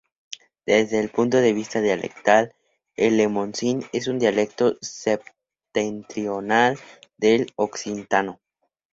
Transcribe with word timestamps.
Desde 0.65 0.99
el 0.99 1.09
punto 1.09 1.37
de 1.37 1.53
vista 1.53 1.79
dialectal 1.79 2.55
el 2.95 3.17
lemosín 3.17 3.85
es 3.93 4.07
un 4.07 4.17
dialecto 4.17 4.75
septentrional 4.81 6.79
del 7.19 7.51
occitano. 7.55 8.39